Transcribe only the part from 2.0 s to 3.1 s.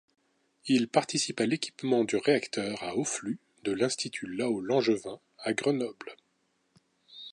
du réacteur à haut